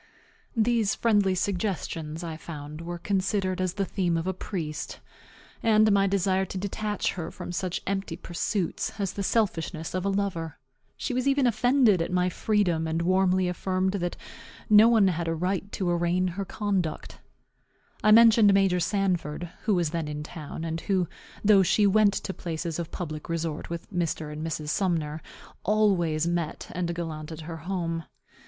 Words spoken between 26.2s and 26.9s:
met